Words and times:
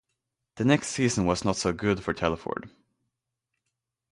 The 0.55 0.65
next 0.65 0.87
season 0.87 1.27
was 1.27 1.45
not 1.45 1.57
so 1.57 1.71
good 1.73 2.03
for 2.03 2.11
Telford. 2.11 2.71